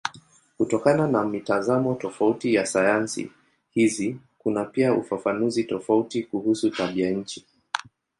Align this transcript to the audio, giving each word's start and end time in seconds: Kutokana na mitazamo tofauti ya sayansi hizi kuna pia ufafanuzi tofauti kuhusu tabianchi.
Kutokana 0.57 1.07
na 1.07 1.25
mitazamo 1.25 1.93
tofauti 1.93 2.53
ya 2.53 2.65
sayansi 2.65 3.31
hizi 3.71 4.17
kuna 4.39 4.65
pia 4.65 4.93
ufafanuzi 4.93 5.63
tofauti 5.63 6.23
kuhusu 6.23 6.69
tabianchi. 6.69 7.45